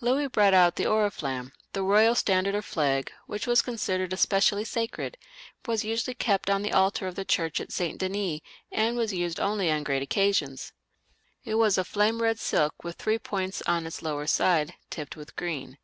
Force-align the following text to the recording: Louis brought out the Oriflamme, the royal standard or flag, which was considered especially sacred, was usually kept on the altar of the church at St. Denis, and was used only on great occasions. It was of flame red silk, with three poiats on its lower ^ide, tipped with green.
Louis 0.00 0.28
brought 0.28 0.54
out 0.54 0.76
the 0.76 0.86
Oriflamme, 0.86 1.52
the 1.74 1.82
royal 1.82 2.14
standard 2.14 2.54
or 2.54 2.62
flag, 2.62 3.12
which 3.26 3.46
was 3.46 3.60
considered 3.60 4.10
especially 4.14 4.64
sacred, 4.64 5.18
was 5.66 5.84
usually 5.84 6.14
kept 6.14 6.48
on 6.48 6.62
the 6.62 6.72
altar 6.72 7.06
of 7.06 7.14
the 7.14 7.26
church 7.26 7.60
at 7.60 7.70
St. 7.70 7.98
Denis, 7.98 8.40
and 8.72 8.96
was 8.96 9.12
used 9.12 9.38
only 9.38 9.70
on 9.70 9.84
great 9.84 10.00
occasions. 10.02 10.72
It 11.44 11.56
was 11.56 11.76
of 11.76 11.86
flame 11.86 12.22
red 12.22 12.38
silk, 12.38 12.84
with 12.84 12.96
three 12.96 13.18
poiats 13.18 13.60
on 13.66 13.84
its 13.86 14.00
lower 14.00 14.24
^ide, 14.24 14.72
tipped 14.88 15.14
with 15.14 15.36
green. 15.36 15.76